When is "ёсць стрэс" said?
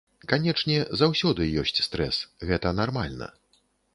1.63-2.21